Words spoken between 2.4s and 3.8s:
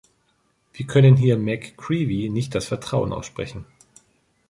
das Vertrauen aussprechen!